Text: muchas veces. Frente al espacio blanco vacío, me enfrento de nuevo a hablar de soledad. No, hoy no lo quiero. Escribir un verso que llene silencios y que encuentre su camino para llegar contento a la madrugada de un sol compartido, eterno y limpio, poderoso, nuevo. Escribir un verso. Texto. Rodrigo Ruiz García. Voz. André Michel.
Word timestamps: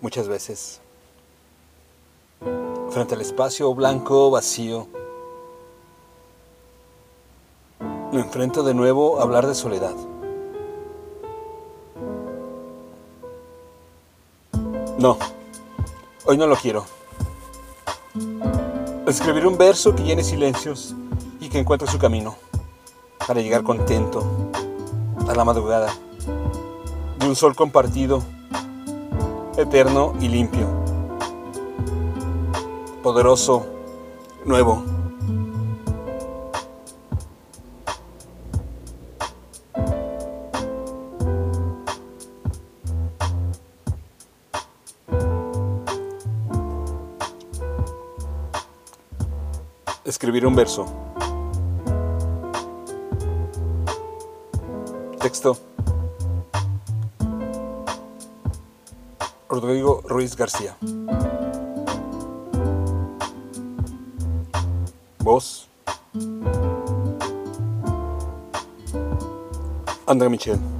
muchas 0.00 0.28
veces. 0.28 0.80
Frente 2.90 3.14
al 3.14 3.20
espacio 3.20 3.74
blanco 3.74 4.30
vacío, 4.30 4.86
me 8.12 8.20
enfrento 8.20 8.62
de 8.62 8.74
nuevo 8.74 9.18
a 9.18 9.22
hablar 9.22 9.46
de 9.46 9.54
soledad. 9.54 9.94
No, 14.98 15.18
hoy 16.24 16.36
no 16.36 16.46
lo 16.46 16.56
quiero. 16.56 16.84
Escribir 19.06 19.46
un 19.46 19.56
verso 19.56 19.94
que 19.94 20.02
llene 20.02 20.24
silencios 20.24 20.94
y 21.40 21.48
que 21.48 21.58
encuentre 21.58 21.88
su 21.88 21.98
camino 21.98 22.36
para 23.26 23.40
llegar 23.40 23.62
contento 23.62 24.24
a 25.28 25.34
la 25.34 25.44
madrugada 25.44 25.94
de 27.18 27.28
un 27.28 27.36
sol 27.36 27.54
compartido, 27.54 28.22
eterno 29.58 30.14
y 30.20 30.28
limpio, 30.28 30.68
poderoso, 33.02 33.66
nuevo. 34.44 34.84
Escribir 50.04 50.46
un 50.46 50.54
verso. 50.54 50.86
Texto. 55.20 55.67
Rodrigo 59.48 60.02
Ruiz 60.04 60.36
García. 60.36 60.76
Voz. 65.20 65.68
André 70.06 70.28
Michel. 70.28 70.77